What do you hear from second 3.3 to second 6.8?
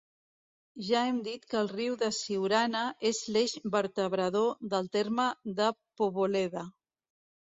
l'eix vertebrador del terme de Poboleda.